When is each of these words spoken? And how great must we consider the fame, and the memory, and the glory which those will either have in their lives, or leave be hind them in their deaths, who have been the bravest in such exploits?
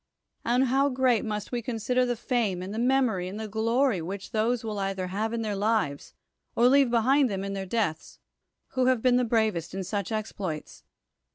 And 0.43 0.63
how 0.65 0.89
great 0.89 1.23
must 1.23 1.51
we 1.51 1.61
consider 1.61 2.07
the 2.07 2.15
fame, 2.15 2.63
and 2.63 2.73
the 2.73 2.79
memory, 2.79 3.27
and 3.27 3.39
the 3.39 3.47
glory 3.47 4.01
which 4.01 4.31
those 4.31 4.63
will 4.63 4.79
either 4.79 5.05
have 5.05 5.31
in 5.31 5.43
their 5.43 5.55
lives, 5.55 6.15
or 6.55 6.67
leave 6.67 6.89
be 6.89 6.97
hind 7.01 7.29
them 7.29 7.43
in 7.43 7.53
their 7.53 7.67
deaths, 7.67 8.17
who 8.69 8.87
have 8.87 9.03
been 9.03 9.17
the 9.17 9.23
bravest 9.23 9.75
in 9.75 9.83
such 9.83 10.11
exploits? 10.11 10.83